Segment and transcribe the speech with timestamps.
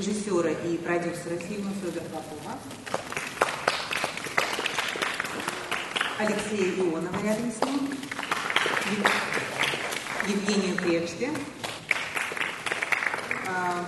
[0.00, 2.58] режиссера и продюсера фильма Федора Попова.
[6.18, 7.90] Алексея Ионова рядом с ним.
[10.26, 11.30] Евгению Кречке.
[13.46, 13.84] А,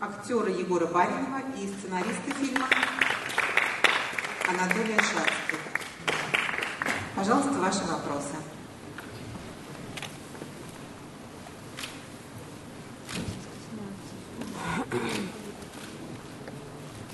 [0.00, 2.68] актера Егора Баринова и сценариста фильма
[4.46, 5.58] Анатолия Шацких.
[7.16, 8.36] Пожалуйста, ваши вопросы.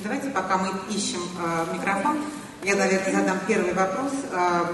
[0.06, 2.19] Давайте, пока мы ищем э, микрофон,
[2.62, 4.64] я, наверное, задам первый вопрос э,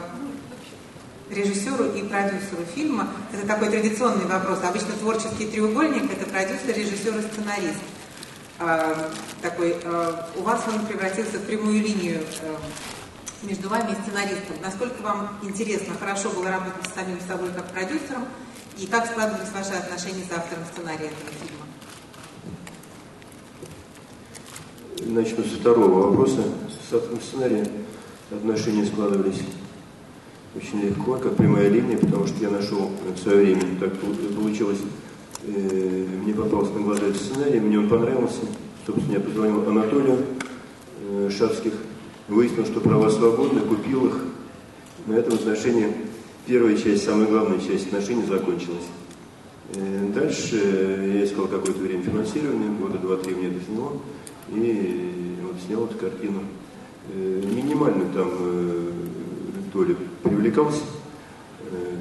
[1.31, 3.09] режиссеру и продюсеру фильма.
[3.33, 4.59] Это такой традиционный вопрос.
[4.63, 7.81] Обычно творческий треугольник– это продюсер, режиссер и сценарист.
[8.59, 9.09] Э,
[9.41, 12.57] такой, э, у вас он превратился в прямую линию э,
[13.41, 14.57] между вами и сценаристом.
[14.63, 18.27] Насколько вам интересно, хорошо было работать с самим собой как продюсером,
[18.77, 21.72] и как складывались ваши отношения с автором сценария этого фильма?
[25.13, 26.43] Начну со второго вопроса.
[26.89, 27.69] С автором сценария
[28.31, 29.43] отношения складывались
[30.57, 33.93] очень легко, как прямая линия, потому что я нашел в свое время, так
[34.35, 34.79] получилось,
[35.45, 38.41] э, мне попался на глаза этот сценарий, мне он понравился.
[38.87, 40.17] Собственно, я позвонил Анатолию
[41.07, 41.29] э,
[42.29, 44.17] выяснил, что права свободны, купил их.
[45.05, 45.93] На этом отношении
[46.47, 48.87] первая часть, самая главная часть отношений закончилась.
[49.75, 53.99] Э, дальше я искал какое-то время финансирования, года два-три мне это заняло,
[54.49, 56.43] и вот снял эту картину.
[57.13, 58.91] Э, минимально там э,
[59.73, 60.83] доля привлекался,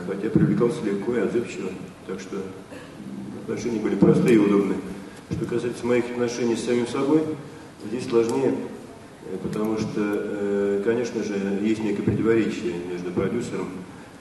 [0.05, 1.69] хотя привлекался легко и отзывчиво,
[2.05, 2.37] так что
[3.43, 4.77] отношения были простые и удобные.
[5.31, 7.21] Что касается моих отношений с самим собой,
[7.87, 8.53] здесь сложнее,
[9.41, 13.69] потому что, конечно же, есть некое противоречие между продюсером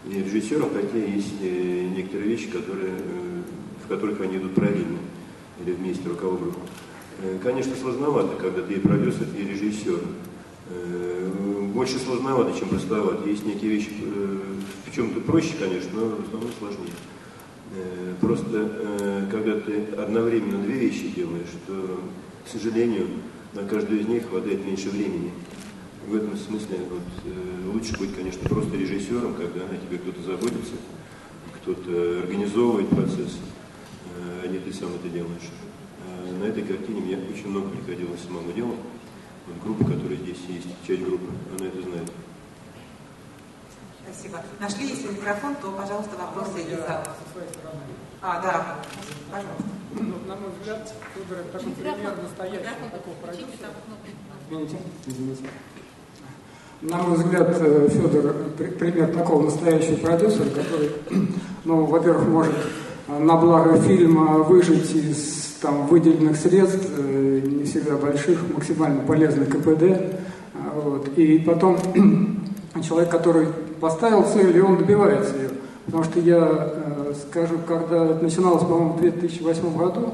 [0.08, 2.92] и режиссером, хотя есть некоторые вещи, которые
[3.90, 4.98] которых они идут параллельно
[5.62, 6.54] или вместе группы.
[6.54, 6.60] Э,
[7.42, 10.00] конечно, сложновато, когда ты и продюсер, и режиссер.
[10.70, 11.30] Э,
[11.74, 13.28] больше сложновато, чем простовато.
[13.28, 14.38] Есть некие вещи э,
[14.86, 16.94] в чем-то проще, конечно, но в основном сложнее.
[18.20, 22.00] Просто когда ты одновременно две вещи делаешь, то,
[22.44, 23.06] к сожалению,
[23.54, 25.30] на каждую из них хватает меньше времени.
[26.08, 27.32] В этом смысле вот,
[27.72, 30.74] лучше быть, конечно, просто режиссером, когда о тебе кто-то заботится,
[31.62, 33.38] кто-то организовывает процесс
[34.42, 35.50] а не ты сам это делаешь.
[36.30, 38.78] А на этой картине мне очень много приходилось самому делать.
[39.46, 41.26] Вот группа, которая здесь есть, часть группы,
[41.58, 42.12] она это знает.
[44.04, 44.42] Спасибо.
[44.60, 47.04] Нашли, если микрофон, то, пожалуйста, вопросы из зала.
[48.22, 48.76] А, да,
[49.30, 49.64] пожалуйста.
[49.92, 53.70] Ну, на мой взгляд, Федор это такой пример настоящего такого продюсера.
[54.48, 54.76] Извините,
[55.06, 55.42] извините.
[56.82, 58.34] На мой взгляд, э, Федор
[58.78, 60.92] пример такого настоящего продюсера, который,
[61.64, 62.54] ну, во-первых, может
[63.08, 70.16] на благо фильма выжить из там, выделенных средств, э, не всегда больших, максимально полезный КПД.
[70.54, 71.08] А, вот.
[71.16, 71.78] И потом
[72.82, 73.48] человек, который
[73.80, 75.50] поставил цель, и он добивается ее.
[75.86, 80.12] Потому что я э, скажу, когда это начиналось, по-моему, в 2008 году,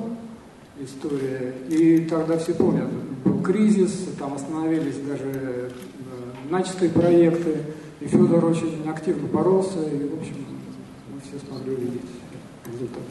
[0.81, 2.89] история, и тогда все помнят,
[3.25, 5.69] был кризис, там остановились даже э,
[6.51, 7.59] начатые проекты,
[8.01, 10.37] и Федор очень активно боролся, и, в общем,
[11.13, 12.03] мы все смогли увидеть
[12.67, 13.03] результат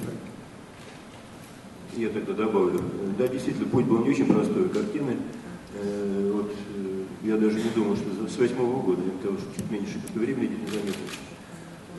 [1.97, 2.81] Я тогда добавлю.
[3.17, 4.67] Да, действительно, путь был не очень простой.
[4.67, 5.15] Картины,
[5.75, 10.01] э, вот, э, я даже не думал, что с восьмого года, потому что чуть меньше
[10.05, 10.99] как времени не заметил.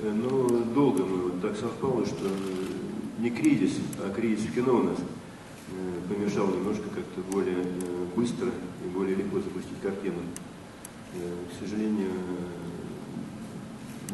[0.03, 2.29] Э, но долго мы вот так совпало, что
[3.21, 4.99] не кризис, а кризис в кино у нас
[6.09, 7.65] помешал немножко как-то более
[8.15, 8.49] быстро
[8.85, 10.19] и более легко запустить картину.
[11.15, 12.11] К сожалению,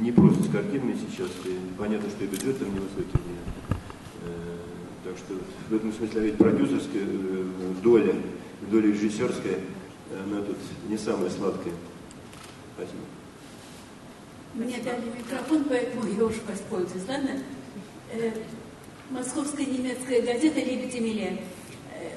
[0.00, 3.18] не просто с картинами сейчас, и понятно, что и бюджет там невысокий.
[5.12, 5.34] Э, так что
[5.68, 7.44] в этом смысле ведь продюсерская э,
[7.82, 8.14] доля,
[8.70, 9.58] доля режиссерская,
[10.24, 10.56] она тут
[10.88, 11.74] не самая сладкая.
[12.76, 13.02] Спасибо.
[14.54, 17.08] Мне дали микрофон, поэтому я уже воспользуюсь.
[17.08, 17.42] Ладно?
[18.12, 18.30] Э,
[19.10, 21.38] московская немецкая газета «Лебедь Эмилия».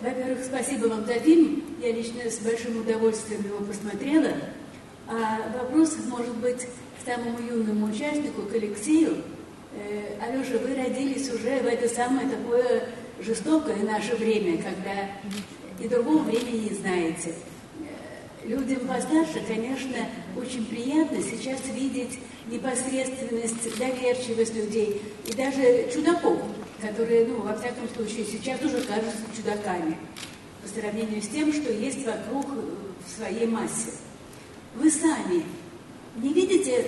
[0.02, 1.64] Во-первых, спасибо вам за фильм.
[1.82, 4.32] Я лично с большим удовольствием его посмотрела.
[5.08, 6.68] А вопрос, может быть,
[7.06, 9.18] самому юному участнику, к Алексею,
[9.76, 12.90] э, Алеша, вы родились уже в это самое такое
[13.20, 15.10] жестокое наше время, когда
[15.80, 17.34] и другого времени не знаете.
[17.80, 19.98] Э, людям постарше, конечно,
[20.38, 26.42] очень приятно сейчас видеть непосредственность, доверчивость людей и даже чудаков,
[26.82, 29.98] которые, ну, во всяком случае, сейчас уже кажутся чудаками
[30.62, 33.92] по сравнению с тем, что есть вокруг в своей массе.
[34.76, 35.44] Вы сами
[36.18, 36.86] не видите,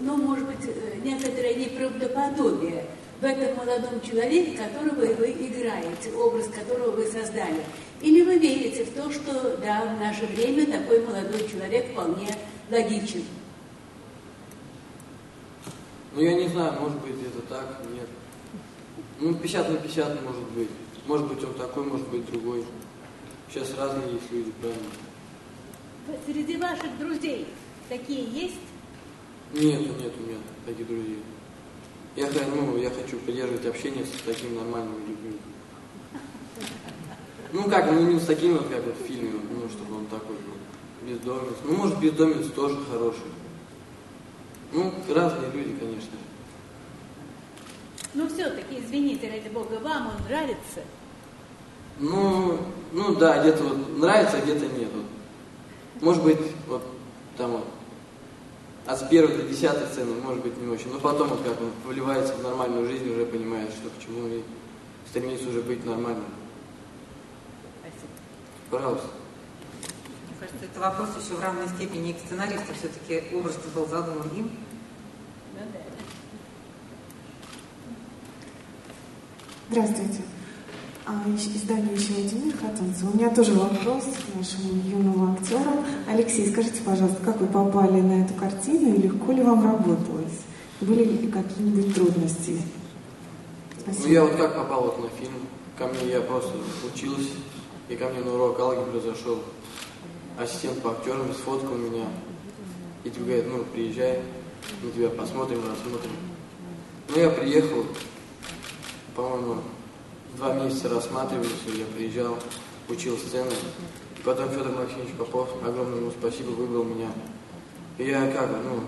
[0.00, 6.48] ну, может быть, э, некоторое неправдоподобие в в этом молодом человеке, которого вы играете, образ
[6.48, 7.64] которого вы создали?
[8.02, 12.28] Или вы верите в то, что да, в наше время такой молодой человек вполне
[12.70, 13.24] логичен?
[16.14, 18.08] Ну, я не знаю, может быть, это так, нет.
[19.20, 20.68] Ну, 50 на 50 может быть.
[21.06, 22.64] Может быть, он такой, может быть, другой.
[23.48, 26.18] Сейчас разные есть люди, правильно?
[26.26, 27.46] Среди ваших друзей
[27.88, 28.73] такие есть?
[29.54, 31.22] Нет, нет у меня таких друзей.
[32.16, 35.38] Я, ну, я хочу поддерживать общение с такими нормальными людьми.
[37.52, 40.34] Ну как, ну не с такими вот, как вот в фильме, ну, чтобы он такой
[40.34, 41.56] был, бездомец.
[41.62, 43.30] Ну, может, бездомец тоже хороший.
[44.72, 46.18] Ну, разные люди, конечно.
[48.14, 50.82] Ну, все-таки, извините, ради бога, вам он нравится?
[52.00, 52.58] Ну,
[52.92, 54.88] ну да, где-то вот нравится, а где-то нет.
[54.92, 56.02] Вот.
[56.02, 56.82] Может быть, вот
[57.36, 57.66] там вот
[58.86, 60.92] от с первой до десятой сцены, может быть, не очень.
[60.92, 64.42] Но потом, вот как он вливается в нормальную жизнь, уже понимает, что к чему, и
[65.08, 66.26] стремится уже быть нормальным.
[67.80, 68.12] Спасибо.
[68.70, 69.06] Пожалуйста.
[70.26, 72.74] Мне кажется, это вопрос еще в равной степени к сценаристу.
[72.74, 74.50] Все-таки образ был задуман им.
[75.54, 75.80] Ну да.
[79.70, 80.33] Здравствуйте.
[81.06, 83.10] А, Издание «Еще один мир» Хатунцева.
[83.10, 85.84] У меня тоже вопрос к нашему юному актеру.
[86.08, 90.40] Алексей, скажите, пожалуйста, как вы попали на эту картину и легко ли вам работалось?
[90.80, 92.58] Были ли какие-нибудь трудности?
[93.86, 95.34] Ну, я вот как попал вот на фильм.
[95.76, 96.52] Ко мне я просто
[96.90, 97.34] учился,
[97.90, 99.40] и ко мне на урок алгебры зашел
[100.38, 102.06] ассистент по актерам, сфоткал меня.
[103.04, 104.22] И тебе говорит, ну, приезжай,
[104.82, 106.12] мы тебя посмотрим, рассмотрим.
[107.10, 107.84] Ну, я приехал,
[109.14, 109.56] по-моему,
[110.36, 112.38] два месяца рассматривали все, я приезжал,
[112.88, 113.50] учил сцены.
[114.18, 117.08] И потом Федор Максимович Попов, огромное ему спасибо, выбрал меня.
[117.98, 118.80] И я как, ну,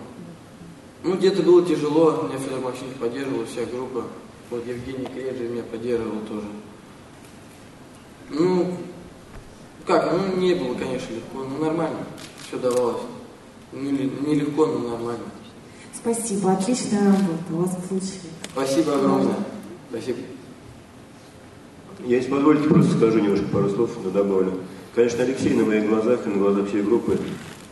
[1.03, 4.05] ну где-то было тяжело, меня Федор Максимович поддерживал, вся группа.
[4.51, 6.47] Вот Евгений Кледжи меня поддерживал тоже.
[8.31, 8.77] Ну,
[9.87, 12.07] как, ну не было, конечно, легко, но нормально,
[12.47, 13.03] все давалось.
[13.73, 15.25] Не, не легко, но нормально.
[15.95, 18.21] Спасибо, отличная работа у вас получилась.
[18.53, 19.37] Спасибо огромное.
[19.91, 20.19] Спасибо.
[22.05, 24.53] Я, если позволите, просто скажу немножко пару слов, но добавлю.
[24.95, 27.19] Конечно, Алексей на моих глазах и на глазах всей группы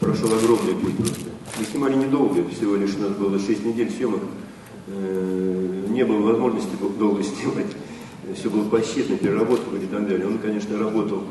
[0.00, 1.30] прошел огромный путь просто.
[1.58, 4.20] Мы снимали недолго, всего лишь у нас было 6 недель съемок.
[4.88, 7.66] Э, Не было возможности долго снимать.
[8.34, 10.26] Все было посчитано, переработка и так далее.
[10.26, 11.22] Он, конечно, работал,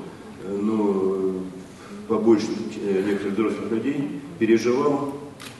[0.43, 1.33] э, но
[2.07, 2.47] побольше
[2.81, 5.13] э, некоторых взрослых людей, переживал,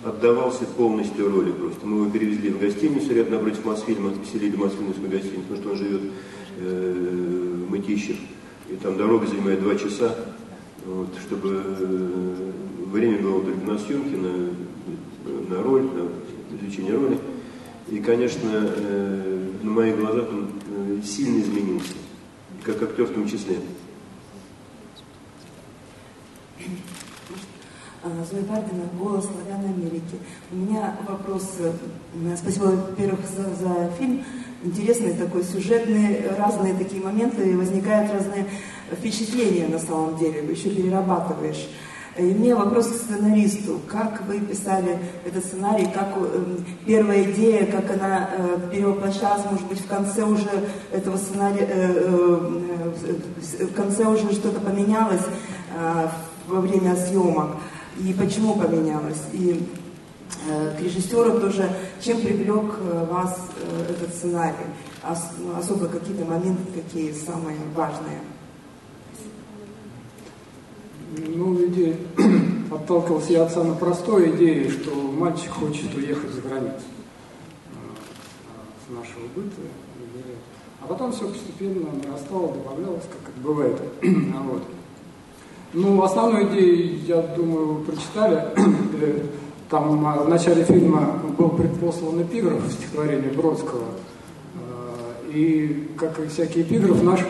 [0.04, 1.86] отдавался полностью роли просто.
[1.86, 6.02] Мы его перевезли в гостиницу рядом напротив Мосфильма, поселили Мосфильмовскую гостиницу, потому что он живет
[6.58, 8.18] э, Мытищев,
[8.70, 10.16] и там дорога занимает два часа,
[10.86, 12.52] вот, чтобы э,
[12.92, 17.20] время было только на съемки, на, на роль, на изучение роли.
[17.90, 21.94] И, конечно, э, на моих глазах он э, сильно изменился,
[22.64, 23.58] как актер в том числе.
[28.06, 30.18] А, Зоя Бардина, «Голос Славян Америки».
[30.52, 31.72] У меня вопрос, э,
[32.36, 34.24] спасибо, во-первых, за, за фильм.
[34.63, 38.46] Интересный такой сюжетный, разные такие моменты, и возникают разные
[38.91, 41.67] впечатления на самом деле, еще перерабатываешь.
[42.17, 43.79] И меня вопрос к сценаристу.
[43.88, 49.79] Как вы писали этот сценарий, как э, первая идея, как она э, перевоплощалась, может быть,
[49.79, 50.48] в конце уже
[50.91, 52.62] этого сценария, э,
[53.60, 55.24] э, в конце уже что-то поменялось
[55.75, 56.08] э,
[56.48, 57.55] во время съемок
[58.00, 59.22] и почему поменялось.
[59.34, 59.83] И э,
[60.36, 61.70] к режиссеру тоже,
[62.02, 64.56] чем привлек э, вас э, этот сценарий?
[65.10, 65.20] Ос,
[65.58, 68.20] особо какие-то моменты такие самые важные.
[71.18, 71.96] Ну, идея,
[72.72, 76.86] отталкивался я отца на простой идее, что мальчик хочет уехать за границу
[77.68, 77.78] э,
[78.86, 79.62] с нашего быта.
[80.82, 83.82] А потом все постепенно нарастало, добавлялось, как это бывает.
[84.02, 84.63] вот.
[85.74, 88.48] Ну, основную идею, я думаю, вы прочитали.
[89.74, 93.86] Там в начале фильма был предпослан эпиграф стихотворения Бродского.
[95.30, 97.22] И, как и всякий эпиграф, наш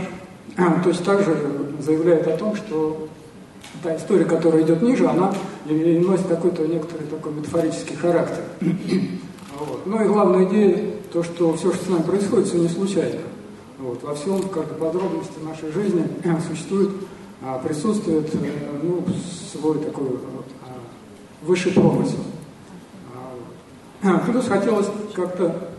[0.83, 1.37] точно так же
[1.79, 3.07] заявляет о том, что
[3.81, 5.33] та история, которая идет ниже, она
[5.65, 8.43] носит какой-то некоторый такой метафорический характер.
[9.57, 9.85] Вот.
[9.85, 10.83] Ну и главная идея,
[11.13, 13.21] то, что все, что с нами происходит, все не случайно.
[13.79, 14.03] Вот.
[14.03, 16.05] Во всем, в каждой подробности нашей жизни
[16.49, 16.89] существует
[17.45, 18.37] а, присутствует э,
[18.83, 19.03] ну,
[19.51, 20.17] свой такой
[21.45, 22.19] высший промысел.
[24.03, 25.69] А, плюс хотелось как-то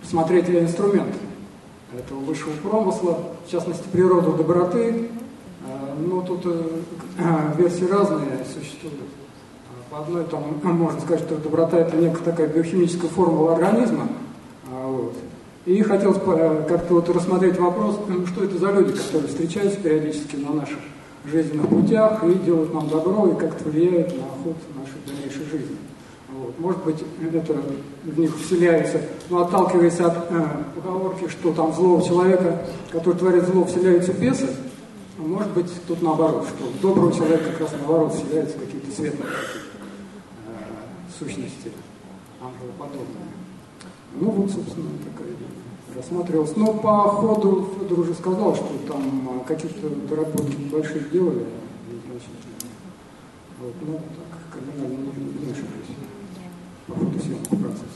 [0.00, 1.14] посмотреть инструмент
[1.96, 5.10] этого высшего промысла, в частности, природу доброты.
[5.98, 8.96] Ну, тут э, версии разные существуют.
[9.90, 14.08] По одной, там, можно сказать, что доброта– это некая такая биохимическая формула организма.
[14.70, 15.14] Вот.
[15.66, 18.00] И хотелось э, как-то вот рассмотреть вопрос,
[18.32, 20.78] что это за люди, которые встречаются периодически на наших
[21.24, 25.76] жизненных путях и делают нам добро и как-то влияют на ход нашей дальнейшей жизни.
[26.32, 26.58] Вот.
[26.58, 27.56] Может быть, это
[28.04, 33.44] в них вселяется, но ну, отталкиваясь от э, поговорки, что там злого человека, который творит
[33.44, 34.48] зло, вселяются бесы,
[35.18, 40.52] может быть, тут наоборот, что доброго человека как раз наоборот вселяются какие-то светлые э,
[41.18, 41.70] сущности,
[42.40, 43.28] ангелоподобные.
[44.18, 45.61] Ну вот, собственно, такая идея
[45.94, 46.56] рассматривалось.
[46.56, 51.46] Но по ходу Федор уже сказал, что там а, какие-то доработки большие делали,
[53.58, 55.96] вот, ну, так, кардинально не, не вмешивались
[56.86, 57.86] по ходу съемки процесса.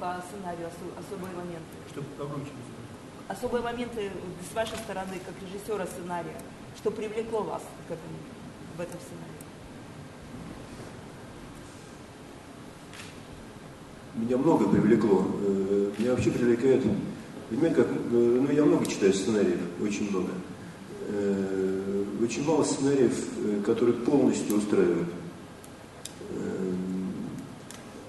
[0.00, 1.76] По сценарию особые моменты.
[1.90, 2.50] Что погромче?
[3.28, 4.10] Особые моменты
[4.50, 6.36] с вашей стороны, как режиссера сценария,
[6.76, 8.16] что привлекло вас к этому,
[8.76, 9.35] в этом сценарии?
[14.16, 15.26] Меня много привлекло.
[15.42, 16.82] Э, меня вообще привлекает,
[17.50, 20.30] понимаете, как, э, ну я много читаю сценариев, очень много.
[21.08, 23.12] Э, очень мало сценариев,
[23.64, 25.08] которые полностью устраивают.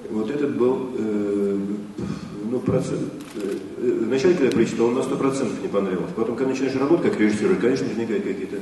[0.10, 0.90] Вот этот был,
[2.50, 3.12] ну, процент.
[3.78, 6.14] Вначале, когда я прочитал, он на сто процентов не понравился.
[6.16, 8.58] Потом, когда начинаешь работать как режиссер, конечно, возникают какие-то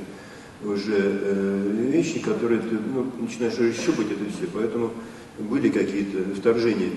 [0.64, 4.48] уже вещи, которые ты ну, начинаешь щупать это все.
[4.52, 4.92] Поэтому
[5.38, 6.90] были какие-то вторжения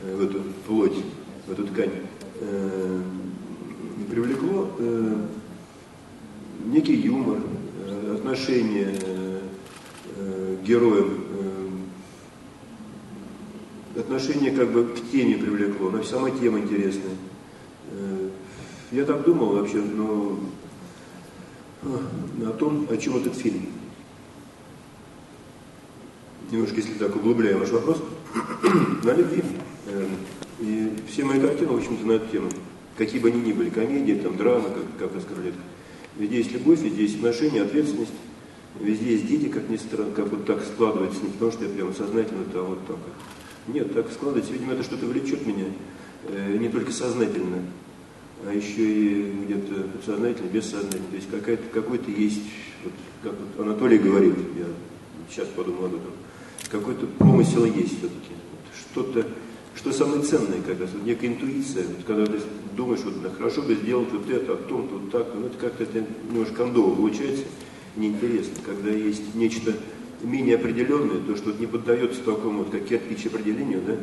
[0.00, 0.96] в эту плоть,
[1.46, 1.90] в эту ткань,
[2.40, 3.02] э,
[4.10, 5.26] привлекло э,
[6.66, 7.38] некий юмор,
[7.86, 8.94] э, отношение
[10.14, 11.24] к героям,
[13.96, 17.16] отношение как бы к теме привлекло, но сама тема интересная.
[18.92, 20.38] Я так думал вообще, но
[21.82, 23.66] о том, о чем этот фильм.
[26.50, 28.02] Немножко, если так углубляем ваш вопрос,
[29.02, 29.42] на любви.
[30.62, 32.48] И все мои картины, в общем-то, на эту тему.
[32.96, 35.54] Какие бы они ни были, комедии, там, драмы, как, как Оскарлет.
[36.16, 38.12] Везде есть любовь, везде есть отношения, ответственность.
[38.80, 41.92] Везде есть дети, как ни странно, как вот так складывается, не потому что я прямо
[41.92, 42.96] сознательно там вот так.
[43.66, 45.66] Нет, так складывается, видимо, это что-то влечет меня,
[46.28, 47.64] э, не только сознательно,
[48.46, 51.06] а еще и где-то подсознательно, бессознательно.
[51.10, 52.42] То есть какая-то, какой-то есть,
[52.84, 52.92] вот,
[53.22, 54.66] как вот Анатолий говорит, я
[55.28, 56.12] сейчас подумал об этом,
[56.70, 58.32] какой-то промысел есть все-таки.
[58.90, 59.26] Что-то
[59.74, 62.40] что самое ценное, как раз, вот некая интуиция, вот, когда ты
[62.76, 65.84] думаешь, вот да, хорошо бы сделать вот это, а то, вот так, ну это как-то
[65.84, 67.44] это немножко кондово получается,
[67.96, 69.74] неинтересно, когда есть нечто
[70.22, 73.96] менее определенное, то, что вот не поддается такому вот, как кирпич определению, да,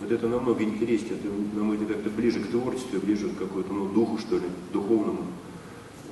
[0.00, 3.72] вот это намного интереснее, это, на мой взгляд, как-то ближе к творчеству, ближе к какому-то
[3.72, 5.26] ну, духу, что ли, духовному.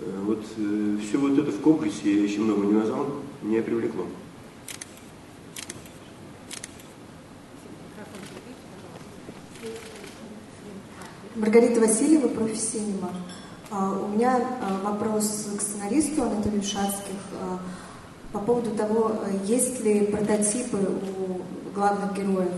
[0.01, 3.07] Э, вот э, все вот это в комплексе, я еще много не назвал,
[3.43, 4.07] меня привлекло.
[11.41, 13.11] Маргарита Васильева, профи-синема.
[13.71, 17.59] А, у меня а, вопрос к сценаристу Анатолию Шацких а,
[18.31, 19.15] по поводу того,
[19.47, 22.53] есть ли прототипы у главных героев.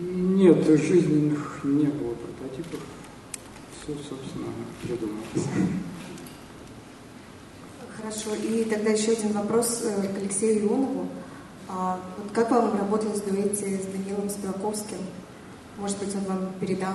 [0.00, 2.80] Нет, жизненных не было прототипов.
[3.80, 4.48] Все, собственно,
[4.82, 5.48] придумалось.
[7.96, 8.34] Хорошо.
[8.34, 11.08] И тогда еще один вопрос э, к Алексею Ионову.
[11.68, 14.98] Вот как вам работалось в дуэте с Данилом Спилаковским?
[15.78, 16.94] Может быть, он вам передал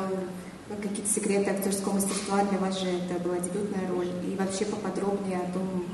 [0.81, 2.43] какие-то секреты актерского мастерства.
[2.45, 4.09] Для вас же это была дебютная роль.
[4.25, 5.85] И вообще поподробнее о том,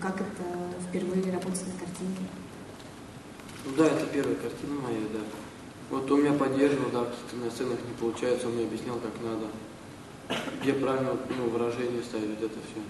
[0.00, 0.44] как это
[0.88, 2.28] впервые работать на картине.
[3.64, 5.20] Ну да, это первая картина моя, да.
[5.90, 7.06] Вот он меня поддерживал, да,
[7.44, 9.46] на сценах не получается, он мне объяснял, как надо.
[10.62, 12.82] Где правильно ну, выражение ставить, это все.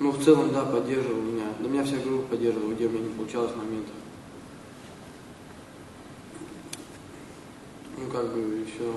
[0.00, 1.46] Ну, в целом, да, поддерживал меня.
[1.58, 3.94] Да меня вся группа поддерживала, где у меня не получалось моментов.
[8.08, 8.92] Ну, как бы еще...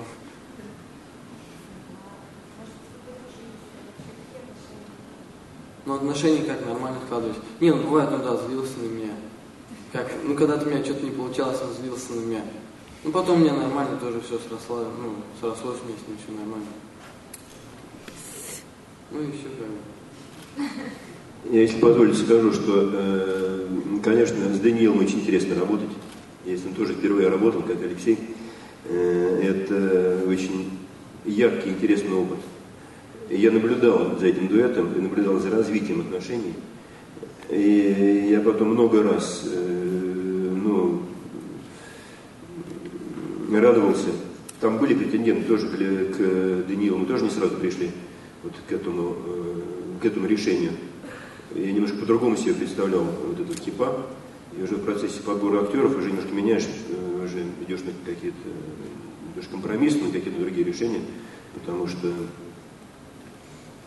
[5.84, 7.36] Ну, отношения как нормально складывались.
[7.60, 9.10] Не, ну, бывает, ну да, злился на меня.
[9.92, 12.42] Как, ну, когда-то у меня что-то не получалось, он злился на меня.
[13.04, 16.68] Ну, потом меня нормально тоже все сросло, ну, срослось мне с ним все нормально.
[19.10, 20.68] Ну и все как.
[21.52, 23.66] Я, если позволите, скажу, что, э,
[24.02, 25.90] конечно, с Даниилом очень интересно работать.
[26.46, 28.31] Я с ним тоже впервые работал, как Алексей.
[28.92, 30.70] Э, это очень
[31.24, 32.38] яркий, интересный опыт.
[33.30, 36.54] Я наблюдал за этим дуэтом и наблюдал за развитием отношений.
[37.48, 41.02] И я потом много раз э, ну,
[43.50, 44.08] радовался.
[44.60, 47.90] Там были претенденты тоже к Даниилу, мы тоже не сразу пришли
[48.42, 50.72] вот к этому, э, к этому решению.
[51.54, 54.06] Я немножко по-другому себе представлял вот этот кипа.
[54.58, 56.66] И уже в процессе подбора актеров уже немножко меняешь
[57.32, 58.36] уже идешь на какие-то
[59.34, 61.00] идешь компромиссы, на какие-то другие решения,
[61.54, 62.12] потому что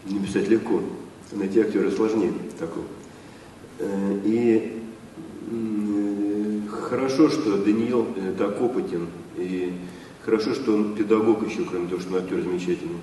[0.06, 0.82] написать легко,
[1.32, 2.86] найти актера сложнее такого.
[3.80, 4.82] Э, и
[6.70, 9.74] хорошо, что Даниил э, так опытен, и
[10.24, 13.00] хорошо, что он педагог еще, кроме того, что он актер замечательный.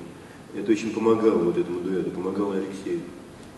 [0.54, 3.00] Это очень помогало вот этому дуэту, помогало Алексею.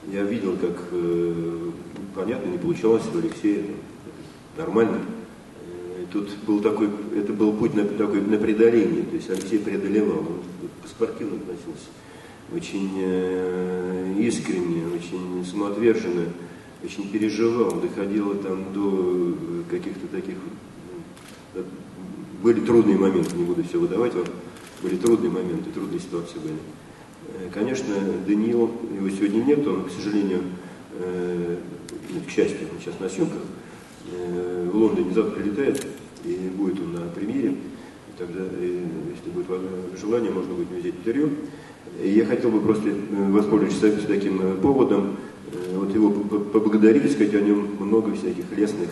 [0.06, 1.70] Я видел, как, э,
[2.14, 3.64] понятно, не получалось у Алексея,
[4.56, 5.00] нормально.
[6.14, 10.40] Тут был такой, это был путь на, такой, на преодоление, то есть Алексей преодолевал, он
[10.80, 11.88] по-спортивно относился,
[12.54, 16.26] очень э, искренне, очень самоотверженно
[16.84, 20.36] очень переживал, доходило там до э, каких-то таких,
[21.56, 21.62] ну,
[22.44, 24.26] были трудные моменты, не буду все выдавать вам,
[24.82, 26.58] были трудные моменты, трудные ситуации были.
[27.40, 27.92] Э, конечно,
[28.24, 30.42] Даниил, его сегодня нет, он, к сожалению,
[30.92, 31.56] э,
[32.24, 33.42] к счастью, он сейчас на съемках,
[34.06, 35.84] в Лондоне завтра прилетает,
[36.24, 37.56] и будет он на премьере,
[38.18, 39.46] тогда, если будет
[40.00, 41.30] желание, можно будет взять интервью.
[42.02, 42.88] И я хотел бы просто
[43.30, 45.16] воспользоваться таким поводом,
[45.54, 48.88] Э, вот его поблагодарить, сказать о нем много всяких лестных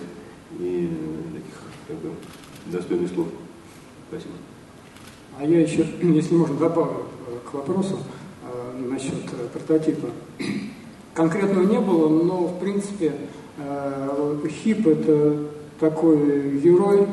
[0.58, 0.90] и
[1.32, 2.10] таких как бы,
[2.66, 3.28] достойных слов.
[4.08, 4.34] Спасибо.
[5.38, 7.98] А я еще, если можно, добавлю э, к вопросу
[8.44, 10.08] э, насчет прототипа.
[11.14, 13.12] Конкретного не было, но в принципе
[14.48, 15.44] Хип это
[15.78, 17.06] такой герой,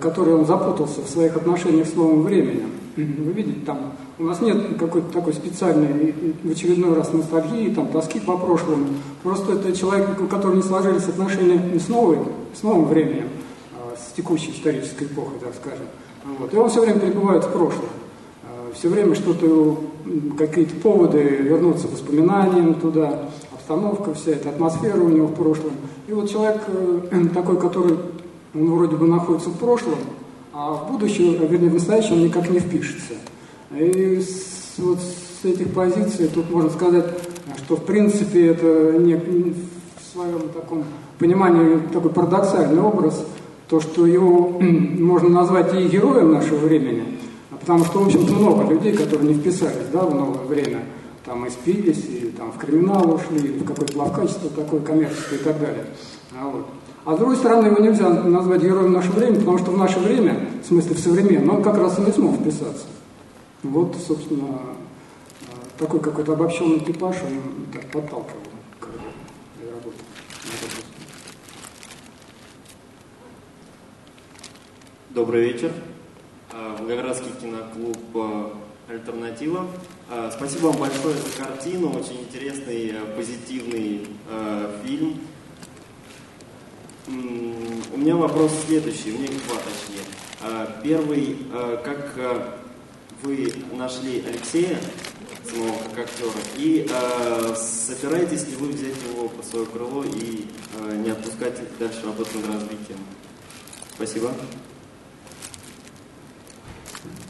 [0.00, 2.70] который он запутался в своих отношениях с новым временем.
[2.96, 8.20] Вы видите, там у нас нет какой-то такой специальной в очередной раз ностальгии, там, тоски
[8.20, 8.86] по прошлому.
[9.22, 12.18] Просто это человек, у которого не сложились отношения с, новой,
[12.54, 13.28] с новым временем,
[13.76, 15.86] а с текущей исторической эпохой, так скажем.
[16.38, 16.54] Вот.
[16.54, 17.86] И он все время пребывает в прошлом.
[18.44, 19.80] А, все время что-то,
[20.38, 25.72] какие-то поводы вернуться воспоминаниям туда, обстановка вся эта атмосфера у него в прошлом.
[26.06, 27.96] И вот человек э, такой, который
[28.54, 29.98] он вроде бы находится в прошлом,
[30.52, 33.14] а в будущее, вернее, в настоящее он никак не впишется.
[33.76, 37.06] И с, вот с этих позиций тут можно сказать,
[37.58, 40.84] что в принципе это не, в своем таком
[41.18, 43.26] понимании такой парадоксальный образ,
[43.68, 47.18] то, что его можно назвать и героем нашего времени,
[47.50, 50.82] а потому что, в общем-то, много людей, которые не вписались да, в новое время,
[51.24, 55.42] там и спились, и там в криминал ушли, или в какое-то ловкачество такое коммерческое и
[55.42, 55.86] так далее.
[56.38, 56.66] А, вот.
[57.04, 60.48] А с другой стороны, его нельзя назвать героем нашего времени, потому что в наше время,
[60.62, 62.86] в смысле в современном, он как раз и не смог вписаться.
[63.62, 64.58] Вот, собственно,
[65.78, 68.40] такой какой-то обобщенный типаж, он так подталкивал
[68.80, 68.86] к
[69.60, 69.98] работе.
[75.10, 75.72] Добрый вечер.
[76.52, 78.56] А, Волгоградский киноклуб а,
[78.88, 79.66] «Альтернатива».
[80.10, 84.06] А, спасибо вам большое за картину, очень интересный, позитивный
[84.84, 85.18] фильм.
[87.06, 90.82] У меня вопрос следующий, у меня два точнее.
[90.82, 91.36] Первый,
[91.84, 92.16] как
[93.22, 94.78] вы нашли Алексея,
[95.54, 100.46] самого как актера, и э, собираетесь ли вы взять его под свое крыло и
[100.78, 102.98] э, не отпускать дальше работу над развитием?
[103.94, 104.32] Спасибо.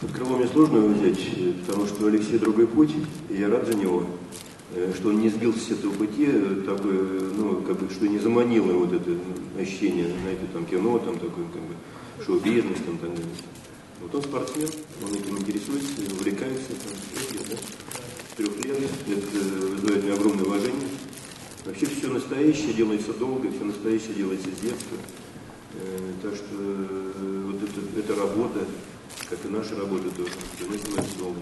[0.01, 1.19] Под крыло мне сложно его взять,
[1.67, 2.93] потому что у Алексея другой путь,
[3.29, 4.07] и я рад за него, э,
[4.97, 8.73] что он не сбился с этого пути, э, такой, ну, как бы, что не заманило
[8.73, 9.11] вот это
[9.59, 11.75] ощущение, знаете, там кино, там такой, как бы,
[12.25, 13.11] шоу-бизнес, там, там,
[14.01, 14.69] вот он спортсмен,
[15.03, 17.57] он этим интересуется, увлекается, там, да?
[17.57, 20.89] с трех лет, это вызывает мне огромное уважение.
[21.65, 24.97] Вообще все настоящее делается долго, все настоящее делается с детства.
[25.75, 28.61] Э, так что э, вот это, эта работа,
[29.31, 31.41] как и наша работа тоже, занимаемся долго.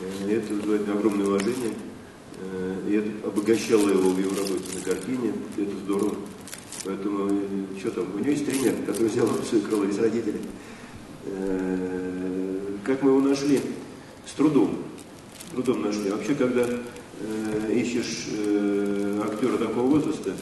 [0.00, 1.74] Э, это вызывает огромное уважение.
[2.88, 5.32] И это обогащало его в его работе на картине.
[5.56, 6.16] Это здорово.
[6.84, 7.28] Поэтому,
[7.78, 9.28] что там, у него есть тренер, который взял
[9.68, 10.40] крыло из родителей.
[11.26, 13.60] Э, как мы его нашли?
[14.26, 14.78] С трудом.
[15.46, 16.10] С трудом нашли.
[16.10, 20.32] Вообще, когда э, ищешь э, актера такого возраста,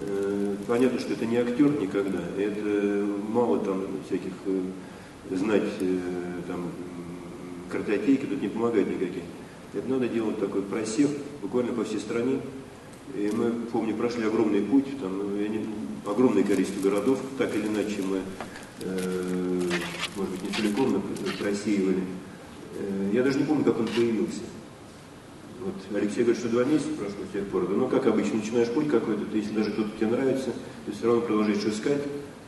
[0.00, 2.20] э, понятно, что это не актер никогда.
[2.36, 5.98] Это мало там всяких э, знать э,
[6.48, 6.72] там
[7.70, 9.22] картотеки, тут не помогает никаких.
[9.72, 11.10] Это надо делать такой просев
[11.42, 12.40] буквально по всей стране.
[13.14, 15.66] И мы, помню, прошли огромный путь, там, не,
[16.06, 18.20] огромное количество городов, так или иначе мы
[18.82, 19.60] Э,
[20.16, 21.02] может быть, не целиком
[21.38, 22.02] просеивали.
[22.76, 24.40] Э, я даже не помню, как он появился.
[25.60, 27.68] Вот Алексей говорит, что два месяца прошло с тех пор.
[27.68, 30.50] Но как обычно, начинаешь путь какой-то, ты, если даже кто-то тебе нравится,
[30.86, 32.02] ты все равно продолжаешь искать.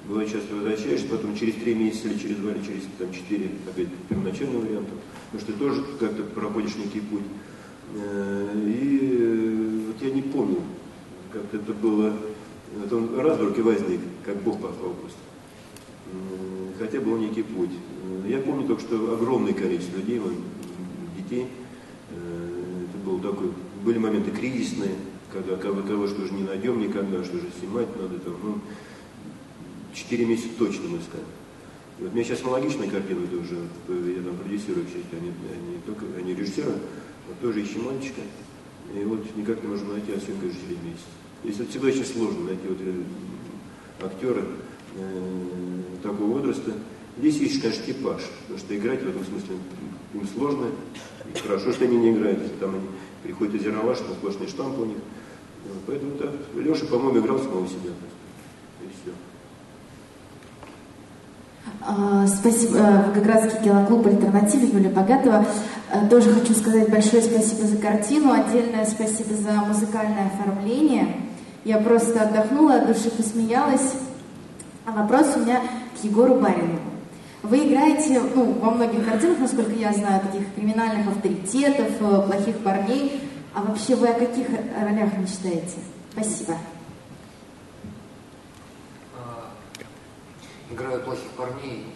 [0.08, 3.88] Бывает, часто возвращаешься, потом через три месяца или через два, или через там, четыре, опять
[4.08, 4.88] первоначальный вариант.
[5.33, 7.23] Потому что ты тоже как-то проходишь некий путь.
[7.95, 10.61] Э, и вот я не помню,
[11.33, 12.12] как это было.
[12.77, 15.18] Вот он раз вдруг и возник, как Бог попал просто.
[16.79, 17.71] хотя был некий путь.
[18.27, 20.21] Я помню только, что огромное количество людей,
[21.18, 21.49] детей,
[22.11, 23.53] это был такой,
[23.85, 24.95] были моменты кризисные,
[25.33, 28.59] когда того, что уже не найдем никогда, что же снимать надо, там, ну,
[29.95, 31.25] 4 месяца точно мы искали.
[31.98, 33.57] Вот меня сейчас аналогичная картина тоже,
[33.88, 36.72] я там продюсирую, к они, они, только, они режиссеры,
[37.28, 38.22] вот тоже ищем мальчика,
[38.94, 41.07] и вот никак не можем найти, а съемка уже через месяц.
[41.44, 43.02] Если это всегда очень сложно найти вот э,
[44.05, 44.44] актера
[44.96, 45.52] э,
[46.02, 46.72] такого возраста.
[47.18, 49.57] Здесь есть, конечно, типаж, потому что играть в этом смысле
[50.14, 50.66] им сложно,
[51.33, 52.87] и хорошо, что они не играют, если там они
[53.22, 54.98] приходят из Ералаш, там сплошные штампы у них.
[55.87, 57.92] Поэтому так, Леша, по-моему, играл самого себя.
[58.83, 59.12] И все.
[61.85, 62.79] А, спасибо.
[62.79, 65.45] Э, Волгоградский киноклуб «Альтернатива» Юлия Богатова.
[65.90, 71.09] Э, тоже хочу сказать большое спасибо за картину, отдельное спасибо за музыкальное оформление.
[71.64, 73.95] Я просто отдохнула, от души посмеялась.
[74.87, 76.79] А вопрос у меня к Егору Баринову.
[77.42, 83.21] Вы играете ну, во многих картинах, насколько я знаю, таких криминальных авторитетов, э, плохих парней.
[83.55, 84.47] А вообще вы о каких
[84.81, 85.79] ролях мечтаете?
[86.12, 86.55] Спасибо.
[90.72, 91.87] Играю плохих парней,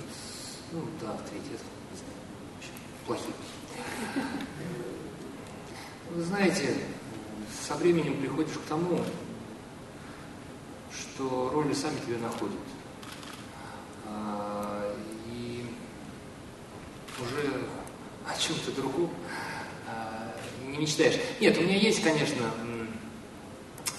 [0.72, 1.60] ну да, авторитет,
[3.06, 3.34] плохих.
[6.10, 6.76] Вы знаете,
[7.66, 9.00] со временем приходишь к тому,
[10.92, 12.56] что роли сами тебя находят.
[14.06, 14.94] А,
[15.26, 15.64] и
[17.20, 17.66] уже
[18.26, 19.10] о чем-то другом
[19.88, 20.34] а,
[20.66, 21.18] не мечтаешь.
[21.40, 22.50] Нет, у меня есть, конечно,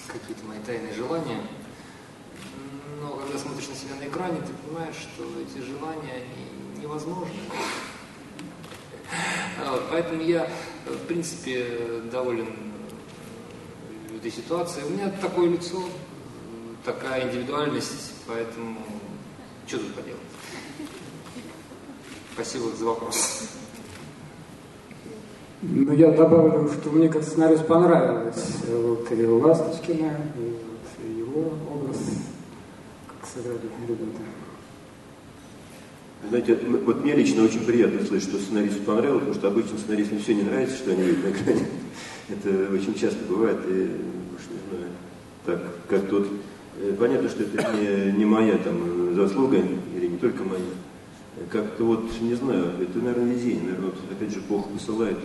[0.06, 1.40] какие-то мои тайные желания–
[3.00, 7.34] но когда смотришь на себя на экране, ты понимаешь, что эти желания, они невозможны.
[9.90, 10.48] Поэтому я,
[10.86, 12.48] в принципе, доволен
[14.14, 14.86] этой ситуацией.
[14.86, 15.82] У меня такое лицо,
[16.84, 18.78] такая индивидуальность, поэтому
[19.66, 20.20] что тут поделать?
[22.34, 23.48] Спасибо за вопрос.
[25.60, 31.67] Ну, я добавлю, что мне как сценарист понравилось вот, и Ласточкина, и вот, его образ
[36.28, 40.34] Знаете, вот мне лично очень приятно слышать, что сценаристу понравилось, потому что обычно сценаристам все
[40.34, 41.66] не нравится, что они видят на экране.
[42.28, 43.82] Это очень часто бывает, и
[44.34, 44.90] уж не знаю,
[45.46, 46.26] так, как тут.
[46.80, 49.58] Э, понятно, что это не, не моя там заслуга,
[49.96, 50.60] или не только моя.
[51.50, 55.18] Как-то вот, не знаю, это, наверное, везение, наверное, вот, опять же, Бог посылает.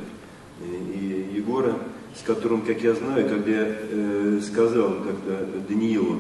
[0.62, 1.76] И Егора,
[2.16, 6.20] с которым, как я знаю, когда я э, сказал как-то Даниилу,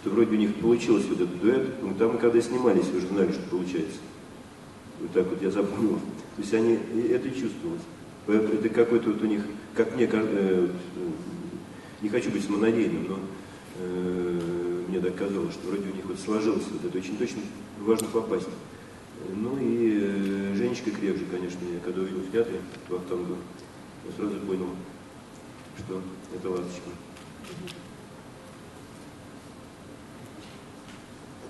[0.00, 1.68] что вроде у них получилось вот этот дуэт.
[1.82, 3.98] Ну, там, когда снимались, вы же знали, что получается.
[5.00, 5.98] Вот так вот я запомнил.
[6.36, 6.78] То есть они,
[7.10, 7.82] это чувствовалось.
[8.26, 9.42] Это какой-то вот у них,
[9.74, 10.68] как мне, э,
[12.00, 13.18] не хочу быть самонадеянным, но
[13.78, 17.42] э, мне доказалось, что вроде у них вот сложилось вот это очень точно
[17.80, 18.48] важно попасть.
[19.34, 23.36] Ну и э, Женечка Крепжи, конечно, я когда увидел в театре в Ахтангу,
[24.06, 24.68] я сразу понял,
[25.78, 26.00] что
[26.34, 26.90] это ласточка.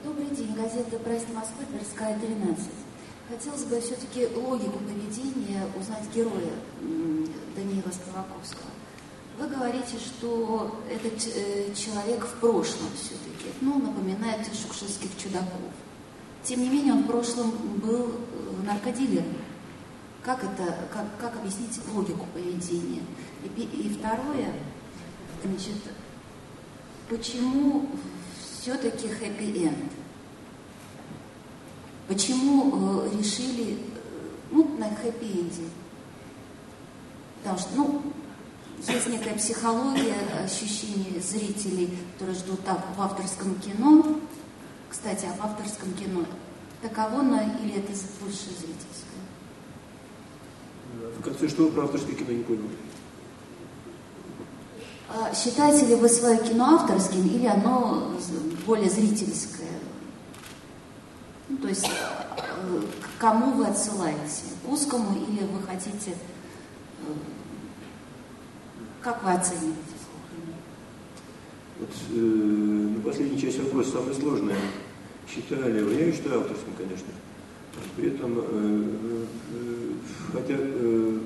[0.03, 2.65] Добрый день, газета «Прайс Москвы», Тверская, 13.
[3.29, 6.55] Хотелось бы все-таки логику поведения узнать героя
[7.55, 8.71] Даниила Ставаковского.
[9.39, 15.71] Вы говорите, что этот э, человек в прошлом все-таки, ну, напоминает шукшинских чудаков.
[16.45, 19.37] Тем не менее, он в прошлом был э, наркодилером.
[20.23, 23.03] Как это, как, как объяснить логику поведения?
[23.55, 24.51] И, и второе,
[25.45, 25.77] значит,
[27.11, 27.87] почему
[28.61, 29.93] все-таки хэппи-энд.
[32.09, 33.77] Почему э, решили, э,
[34.51, 35.69] ну, на хэппи-энде?
[37.39, 38.03] Потому что, ну,
[38.87, 44.19] есть некая психология, ощущение зрителей, которые ждут так в авторском кино.
[44.91, 46.25] Кстати, об авторском кино.
[46.83, 49.21] Таково на или это больше зрительское?
[51.19, 52.69] В конце что вы про авторское кино не понял?
[55.13, 58.13] А считаете ли вы свое кино авторским или оно
[58.65, 59.67] более зрительское?
[61.49, 64.43] Ну, то есть э, к кому вы отсылаете?
[64.65, 66.13] К узкому или вы хотите...
[66.13, 67.13] Э,
[69.03, 69.79] как вы оцениваете?
[71.81, 74.59] Вот э, на последней части вопроса самое сложное.
[75.29, 75.95] Считаю ли вы?
[75.95, 77.09] Я считаю авторским, конечно.
[77.97, 78.97] При этом, э,
[79.55, 79.93] э,
[80.35, 81.19] хотя э,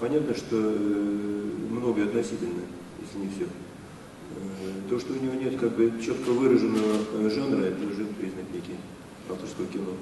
[0.00, 2.81] понятно, что э, многое относительно если
[3.18, 3.44] не все.
[3.44, 8.44] Э, то, что у него нет как бы четко выраженного э, жанра, это уже признак
[8.52, 8.76] некий
[9.28, 9.92] авторского кино.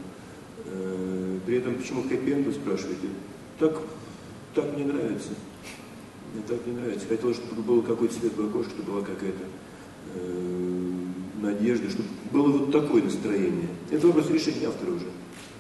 [0.67, 3.09] Э, при этом, почему хэппи вы спрашиваете?
[3.59, 3.81] Так,
[4.55, 5.31] так мне нравится.
[6.33, 7.07] Мне так не нравится.
[7.09, 9.45] Хотелось, чтобы было какое-то светлое окошко, чтобы была какая-то
[11.41, 13.69] надежды, чтобы было вот такое настроение.
[13.91, 15.07] Это вопрос решения автора уже.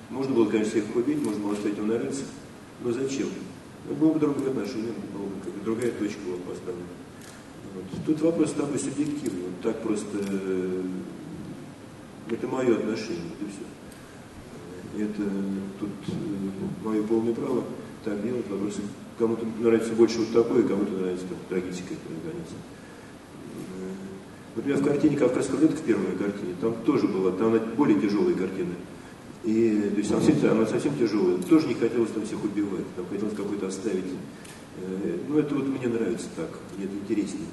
[0.08, 2.26] Можно было, конечно, всех побить, можно было оставить его на рельсах,
[2.82, 3.28] но зачем?
[3.88, 6.86] Ну, было бы другое отношение, было бы другая точка была поставлена.
[7.74, 7.84] Вот.
[8.06, 10.82] Тут вопрос с тобой субъективный, вот так просто э,
[12.30, 15.04] это мое отношение, это все.
[15.04, 15.22] Это
[15.78, 17.64] тут э, мое полное право
[18.04, 18.76] так делать, вопрос
[19.20, 22.48] кому-то нравится больше вот такое, кому-то нравится там, трагическое, наконец.
[24.56, 28.74] Например, в картине «Кавказская рулетка» в первой картине, там тоже была, там более тяжелая картина.
[29.44, 31.38] И, то есть она, она совсем тяжелая.
[31.38, 34.04] Тоже не хотелось там всех убивать, там хотелось какой-то оставить.
[34.76, 37.46] Э, ну, это вот мне нравится так, мне это интереснее,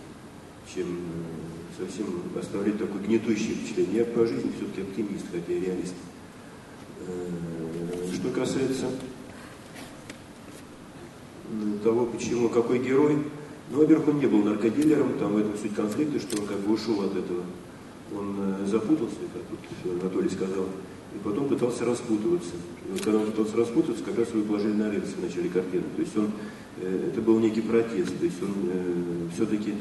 [0.73, 2.05] чем э, совсем
[2.39, 3.99] оставлять такое гнетущее впечатление.
[3.99, 5.95] Я по жизни все-таки оптимист, хотя и реалист.
[7.07, 8.85] Э, что касается
[11.83, 13.23] того, почему, какой герой,
[13.71, 16.73] ну, во-первых, он не был наркодилером, там в этом суть конфликта, что он как бы
[16.73, 17.43] ушел от этого.
[18.13, 20.65] Он запутался, как тут Анатолий сказал,
[21.13, 22.51] и потом пытался распутываться.
[22.87, 25.83] И вот когда он пытался распутываться, как раз его положили на рельсы в начале картины.
[25.95, 26.31] То есть он,
[26.81, 29.73] это был некий протест, то есть он э, все-таки,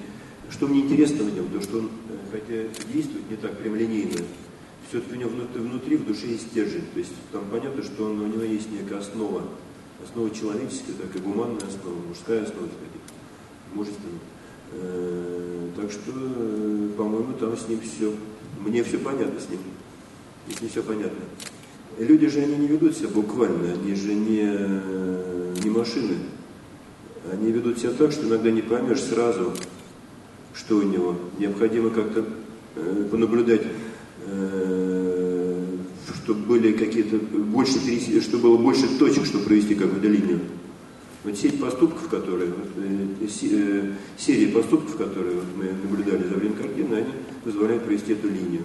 [0.50, 4.22] что мне интересно в нем, то что он, э, хотя действует не так прямолинейно,
[4.88, 6.84] все-таки у него внутри, внутри, в душе есть стержень.
[6.92, 9.42] То есть там понятно, что он, у него есть некая основа,
[10.02, 12.68] основа человеческая, так и гуманная основа, мужская основа,
[13.74, 14.18] мужественно.
[14.72, 18.14] Э, так что, э, по-моему, там с ним все,
[18.64, 19.60] мне все понятно с ним.
[20.48, 21.18] С ним все понятно.
[21.98, 26.16] Люди же, они не ведут себя буквально, они же не, не машины.
[27.32, 29.52] Они ведут себя так, что иногда не поймешь сразу,
[30.54, 31.16] что у него.
[31.38, 32.24] Необходимо как-то
[32.76, 33.62] э, понаблюдать,
[34.26, 35.64] э,
[36.22, 37.78] чтобы были какие-то больше,
[38.20, 40.40] чтобы было больше точек, чтобы провести какую-то линию.
[41.24, 46.54] Вот сеть поступков, которые, вот, э, э, серия поступков, которые вот мы наблюдали за время
[46.54, 47.12] картины, они
[47.42, 48.62] позволяют провести эту линию.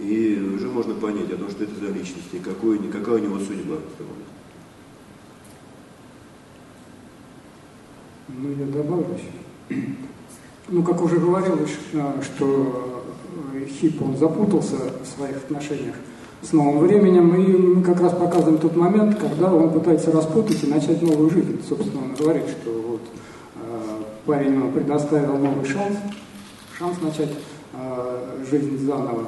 [0.00, 3.38] И уже можно понять о том, что это за личность и какой, какая у него
[3.38, 3.76] судьба.
[8.28, 9.82] Ну, я добавлю еще.
[10.68, 11.70] Ну, как уже говорилось,
[12.22, 13.04] что
[13.66, 15.94] Хип, он запутался в своих отношениях
[16.42, 20.66] с новым временем, и мы как раз показываем тот момент, когда он пытается распутать и
[20.66, 21.60] начать новую жизнь.
[21.66, 23.00] Собственно, он говорит, что вот
[23.56, 25.96] э, парень ему предоставил новый шанс,
[26.78, 27.32] шанс начать
[27.72, 29.24] э, жизнь заново.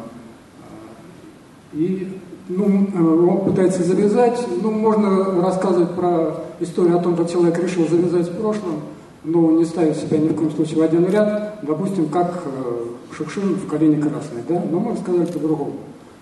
[1.72, 2.18] И
[2.50, 8.26] ну, э, пытается завязать, ну, можно рассказывать про историю о том, как человек решил завязать
[8.26, 8.80] с прошлым,
[9.24, 13.54] но не ставить себя ни в коем случае в один ряд, допустим, как э, Шукшин
[13.54, 15.74] в «Колени красной», да, но мы рассказали по-другому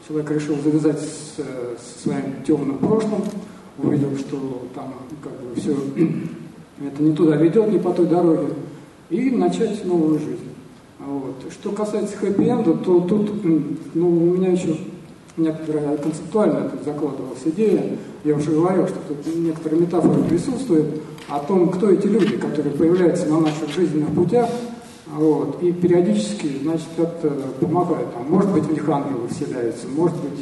[0.08, 3.22] человек решил завязать с, со своим темным прошлым,
[3.76, 5.76] увидел, что там как бы все
[6.86, 8.54] это не туда ведет, не по той дороге,
[9.10, 10.48] и начать новую жизнь.
[10.98, 11.52] Вот.
[11.52, 13.30] Что касается хэппи-энда, то тут
[13.94, 14.76] ну, у меня еще
[15.38, 21.70] некоторая концептуально тут закладывалась идея, я уже говорил, что тут некоторые метафоры присутствуют о том,
[21.70, 24.48] кто эти люди, которые появляются на наших жизненных путях,
[25.06, 25.62] вот.
[25.62, 28.12] И периодически, значит, как-то помогает.
[28.12, 30.40] Там, может быть, в них ангелы вселяются, может быть,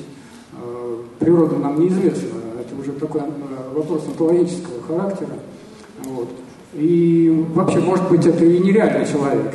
[0.60, 2.40] э, природа нам неизвестна.
[2.60, 5.34] Это уже такой э, вопрос онтологического характера.
[6.04, 6.28] Вот.
[6.74, 9.54] И вообще, может быть, это и нереальный человек.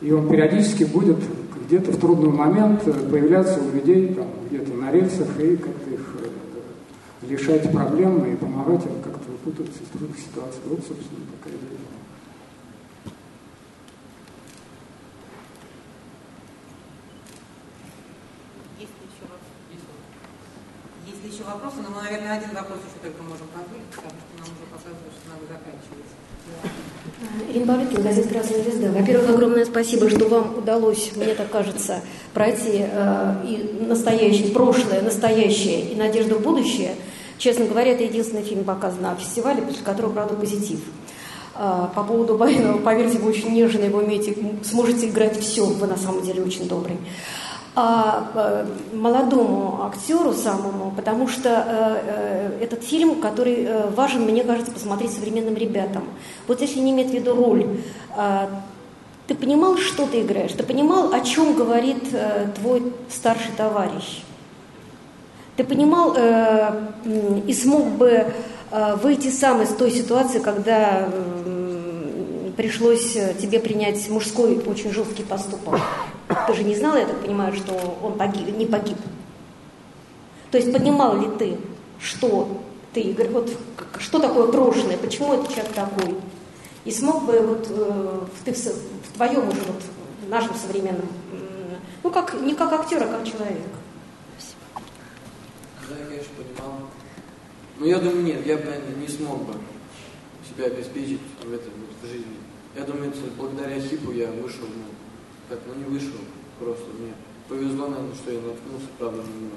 [0.00, 1.18] И он периодически будет
[1.70, 7.26] где-то в трудный момент появляться у людей там, где-то на рельсах и как-то их э,
[7.28, 10.60] лишать проблем и помогать им как-то выпутываться из трудных ситуаций.
[10.66, 11.78] Вот, собственно, такая идея.
[21.22, 24.66] еще вопросы, но мы, наверное, один вопрос еще только можем позволить, потому что нам уже
[24.66, 26.79] показывают, что надо заканчивать.
[27.52, 28.90] Ирина Павликина, газета «Красная звезда».
[28.92, 32.00] Во-первых, огромное спасибо, что вам удалось, мне так кажется,
[32.32, 36.94] пройти э, и настоящее, прошлое, настоящее и надежду в будущее.
[37.36, 40.80] Честно говоря, это единственный фильм показан на фестивале, после которого, правда, позитив.
[41.54, 45.98] Э, по поводу Байнова, поверьте, вы очень нежно его умеете, сможете играть все, вы на
[45.98, 46.96] самом деле очень добрый
[47.76, 54.72] а, э, молодому актеру самому, потому что э, э, этот фильм, который важен, мне кажется,
[54.72, 56.02] посмотреть современным ребятам.
[56.48, 57.66] Вот если не иметь в виду роль,
[59.28, 60.50] ты понимал, что ты играешь?
[60.50, 62.02] Ты понимал, о чем говорит
[62.56, 64.24] твой старший товарищ?
[65.56, 66.16] Ты понимал
[67.46, 68.26] и смог бы
[69.00, 71.08] выйти сам из той ситуации, когда
[72.56, 75.78] пришлось тебе принять мужской очень жесткий поступок?
[76.46, 78.96] Ты же не знала, я так понимаю, что он погиб, не погиб.
[80.50, 81.58] То есть понимал ли ты,
[82.00, 82.60] что
[82.92, 83.50] ты, вот,
[83.98, 86.16] что такое прошлое, почему этот человек такой?
[86.84, 89.82] И смог бы вот, э, ты в, в твоем уже вот
[90.28, 91.08] нашем современном,
[92.02, 93.58] ну как не как актер, а как человек.
[95.88, 96.74] Да, я, конечно, понимал.
[97.78, 99.54] Но я думаю, нет, я бы не смог бы
[100.48, 101.72] себя обеспечить в этом
[102.02, 102.36] в жизни.
[102.76, 104.84] Я думаю, благодаря хипу я вышел, ну,
[105.50, 106.18] так, ну не вышел,
[106.58, 107.12] просто мне
[107.48, 109.56] повезло, наверное, что я наткнулся, правда, на него.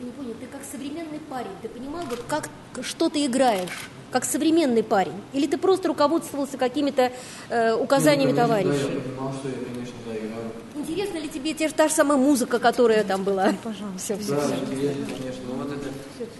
[0.00, 2.48] Не понял, ты как современный парень, ты понимал, вот как,
[2.82, 5.20] что ты играешь, как современный парень?
[5.32, 7.12] Или ты просто руководствовался какими-то
[7.50, 8.88] э, указаниями ну, конечно, товарищей?
[8.88, 10.50] Да, я понимал, что я, конечно, да, играю.
[10.74, 13.52] Интересна ли тебе те, та же самая музыка, которая там была?
[13.62, 13.98] Пожалуйста.
[13.98, 14.54] Все, все, Да, все.
[14.56, 15.42] интересно, конечно.
[15.48, 15.88] Но вот это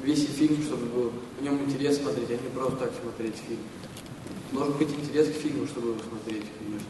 [0.02, 3.60] весь фильм, чтобы был в нем интерес смотреть, а не просто так смотреть фильм.
[4.52, 6.86] Должен быть интерес к фильму, чтобы его смотреть, конечно.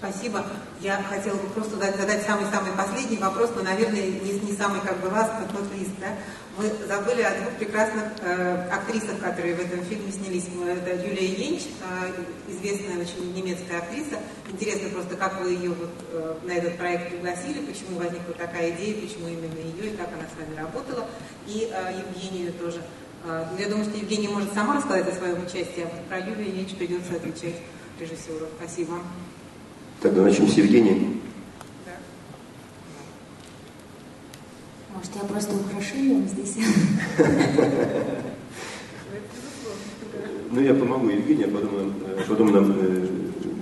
[0.00, 0.42] Спасибо.
[0.80, 5.10] Я хотела бы просто задать, самый-самый последний вопрос, но, наверное, не, не самый как бы
[5.10, 6.16] вас, но лист, да?
[6.56, 10.46] Вы забыли о двух прекрасных э, актрисах, которые в этом фильме снялись.
[10.66, 14.20] Это Юлия Енч, э, известная очень немецкая актриса.
[14.50, 19.02] Интересно просто, как вы ее вот, э, на этот проект пригласили, почему возникла такая идея,
[19.02, 21.06] почему именно ее и как она с вами работала.
[21.46, 22.80] И э, Евгению тоже.
[23.26, 26.74] Э, я думаю, что Евгения может сама рассказать о своем участии, а про Юлию Енч
[26.76, 27.56] придется отвечать
[28.00, 28.48] режиссеру.
[28.58, 28.94] Спасибо.
[30.00, 30.96] Тогда начнем с Евгения.
[34.94, 36.56] Может, я просто украшением здесь?
[40.52, 43.06] Ну, я помогу Евгению, а потом, э, потом нам, э,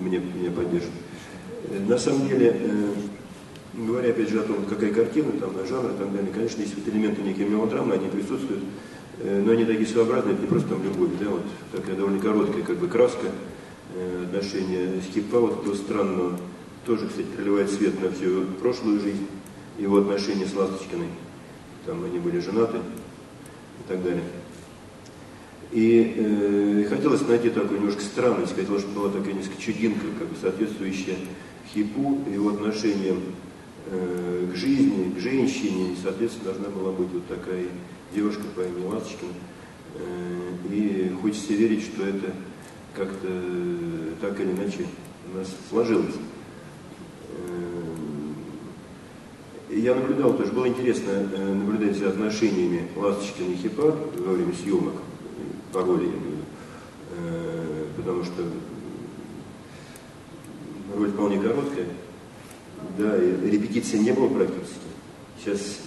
[0.01, 0.90] мне, меня поддержит.
[1.87, 2.92] На самом деле, э,
[3.74, 6.88] говоря опять же о том, какая картина, там, жанр и так далее, конечно, есть вот
[6.88, 8.62] элементы некие мелодрамы, они присутствуют,
[9.20, 12.62] э, но они такие своеобразные, это не просто там любовь, да, вот такая довольно короткая
[12.62, 13.27] как бы краска
[13.99, 16.39] э, отношения Скипа, вот этого странного,
[16.87, 19.27] тоже, кстати, проливает свет на всю прошлую жизнь,
[19.79, 21.09] его отношения с Ласточкиной,
[21.87, 24.23] там они были женаты и так далее.
[25.71, 30.35] И э, хотелось найти такую немножко странность, хотелось, чтобы была такая несколько чудинка, как бы
[30.41, 31.17] соответствующая
[31.73, 33.21] хипу, его отношениям
[33.91, 37.67] э, к жизни, к женщине, и, соответственно, должна была быть вот такая
[38.15, 39.33] девушка по имени Ласточкина.
[39.97, 42.33] Э, и хочется верить, что это
[42.99, 43.29] как-то
[44.21, 44.87] так или иначе
[45.33, 46.17] у нас сложилось.
[47.31, 47.89] Э,
[49.71, 54.95] Я наблюдал, тоже было интересно э, наблюдать за отношениями Ласточкина и Хипа во время съемок
[55.73, 56.39] по роли, я имею.
[57.19, 58.45] Э, потому что
[60.97, 61.87] роль вполне короткая,
[62.97, 64.89] да, и репетиции не было практически.
[65.39, 65.81] Сейчас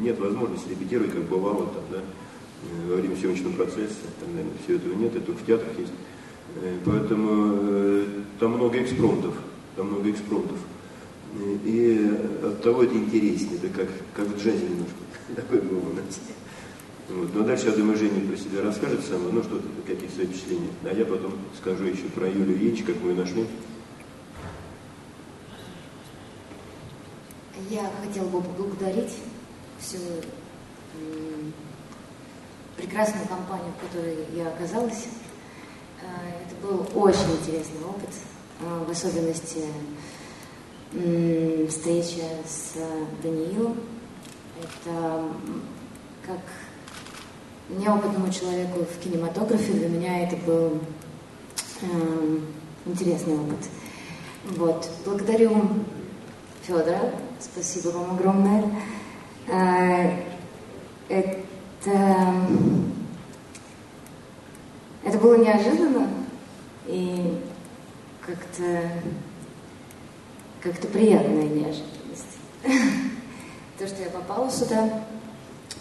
[0.00, 4.52] нет возможности репетировать, как бывало там, да, э, во время съемочного процесса, и так далее.
[4.64, 5.92] Все этого нет, это только в театрах есть.
[6.56, 8.06] Э, Поэтому э,
[8.40, 9.34] там много экспромтов,
[9.76, 10.58] там много экспромтов.
[11.38, 14.94] И- И от того это интереснее, это как, как в джазе немножко.
[15.36, 16.20] Такой был у нас.
[17.10, 17.34] Вот.
[17.34, 20.68] Но дальше, я думаю, Женя про себя расскажет сама, ну что-то, какие свои впечатления.
[20.84, 23.46] А я потом скажу еще про Юлию Енч, как мы ее нашли.
[27.70, 29.12] Я хотела бы поблагодарить
[29.80, 29.98] всю
[32.76, 35.06] прекрасную компанию, в которой я оказалась.
[36.02, 38.10] Э, Это был очень интересный опыт,
[38.60, 39.64] э, в особенности
[41.68, 42.74] встреча с
[43.22, 43.76] Даниилом.
[44.58, 45.22] Это
[46.26, 46.40] как
[47.68, 50.80] неопытному человеку в кинематографе для меня это был
[51.82, 52.46] эм,
[52.86, 53.68] интересный опыт.
[54.56, 54.90] Вот.
[55.04, 55.52] Благодарю
[56.62, 57.12] Федора.
[57.40, 58.64] Спасибо вам огромное.
[59.48, 60.22] Э,
[61.08, 61.38] Это,
[65.08, 66.06] это было неожиданно
[66.86, 67.40] и
[68.24, 68.90] как-то
[70.60, 72.38] как-то приятная неожиданность.
[73.78, 75.02] То, что я попала сюда.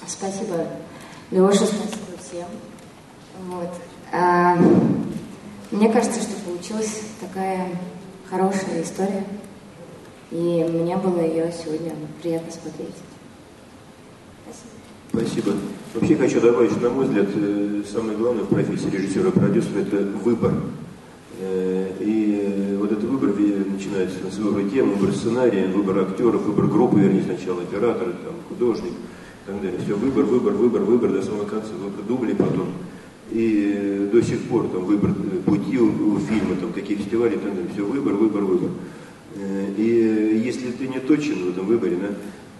[0.08, 0.68] Спасибо,
[1.32, 2.48] Леша, спасибо всем.
[3.48, 3.70] Вот.
[4.13, 4.56] А,
[5.72, 7.68] мне кажется, что получилась такая
[8.30, 9.26] хорошая история.
[10.32, 12.95] И мне было ее сегодня приятно смотреть.
[14.43, 14.87] Спасибо.
[15.14, 19.80] Вообще хочу добавить, что, на мой взгляд, э, самое главное в профессии режиссера и продюсера–
[19.82, 20.53] это выбор.
[21.39, 26.68] Э, И э, вот этот выбор начинается с выбора темы, выбор сценария, выбор актеров, выбор
[26.68, 29.80] группы, вернее, сначала оператор, там, художник и так далее.
[29.84, 32.68] Все, выбор, выбор, выбор, выбор до самого конца, выбор дублей потом.
[33.32, 35.14] И до сих пор там выбор
[35.45, 37.53] пути у, у фильма, там, какие фестивали и так.
[37.74, 38.70] Все, выбор, выбор, выбор.
[39.78, 42.10] И если ты не точен в этом выборе, да,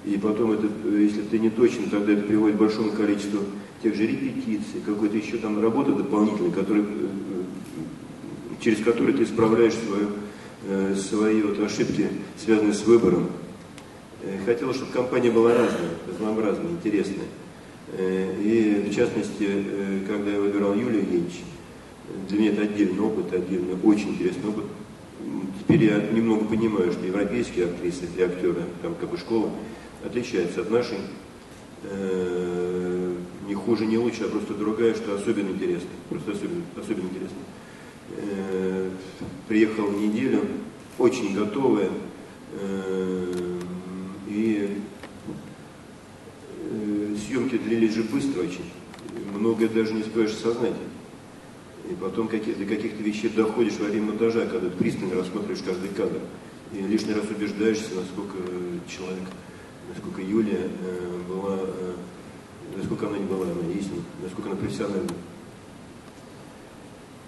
[0.08, 3.42] и потом, это, э, если ты не точен, тогда это приводит к большому количеству
[3.84, 9.74] тех же репетиций, какой-то еще там работы дополнительной, которые, э, э, через которые ты исправляешь
[9.74, 10.10] свою,
[10.96, 13.30] свои вот ошибки, связанные с выбором.
[14.46, 17.28] Хотелось, чтобы компания была разная, разнообразная, интересная.
[17.98, 19.48] И в частности,
[20.08, 21.34] когда я выбирал Юлию Генч,
[22.28, 24.66] для меня это отдельный опыт, отдельный, очень интересный опыт.
[25.62, 29.52] теперь я немного понимаю, что европейские актрисы и актеры, там как бы школа,
[30.08, 30.98] отличаются от нашей.
[31.84, 33.14] Э,
[33.48, 35.90] не хуже, не лучше, а просто другая, что особенно интересно.
[36.10, 37.38] Просто особенно, особенно интересно.
[38.18, 38.90] Э,
[39.48, 40.42] приехал неделю,
[40.98, 41.90] очень готовая,
[42.54, 43.60] э,
[44.28, 44.82] и
[47.28, 48.72] съемки длились же быстро очень.
[49.34, 50.74] Многое даже не успеваешь осознать.
[51.90, 55.90] И потом какие, до каких-то вещей доходишь во время монтажа, когда ты пристально рассматриваешь каждый
[55.90, 56.20] кадр.
[56.74, 58.38] И лишний раз убеждаешься, насколько
[58.90, 59.24] человек,
[59.90, 61.94] насколько Юлия э, была, э,
[62.76, 63.90] насколько она не была, она есть,
[64.22, 65.10] насколько она профессиональна.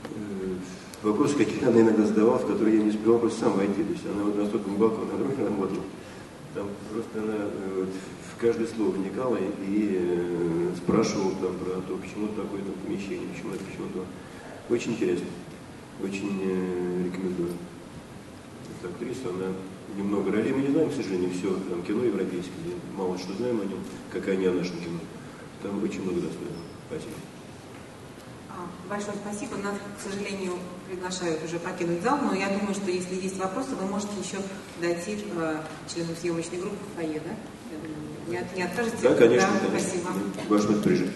[0.05, 0.55] Э,
[1.03, 3.83] вопросы какие-то она иногда задавала, в которые я не успевал просто сам войти.
[3.83, 5.83] То есть она вот настолько глубоко на другой работала.
[6.53, 7.37] Там просто она
[7.75, 13.27] вот, в каждое слово вникала и, и спрашивала там про то, почему такое там помещение,
[13.33, 14.05] почему это, почему то.
[14.73, 15.27] Очень интересно.
[16.03, 17.51] Очень э, рекомендую.
[18.79, 19.53] Эта актриса, она
[19.95, 22.53] немного ролей мы не знаем, к сожалению, все там кино европейское,
[22.95, 23.79] мало что знаем о нем,
[24.11, 24.99] как и они о нашем кино.
[25.63, 26.63] Там очень много достойного.
[26.87, 27.13] Спасибо.
[28.49, 29.57] А, большое спасибо.
[29.57, 30.53] Нас, к сожалению,
[30.87, 34.37] приглашают уже покинуть зал, но я думаю, что если есть вопросы, вы можете еще
[34.81, 35.61] дойти э,
[35.93, 37.35] членам съемочной группы в фойе, да?
[38.27, 38.97] Не, не откажете?
[39.01, 39.49] Да, конечно.
[39.49, 39.89] Да, конечно.
[39.89, 40.09] спасибо.
[40.49, 41.13] Ваше распоряжение.